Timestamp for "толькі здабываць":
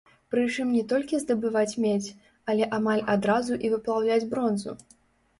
0.91-1.79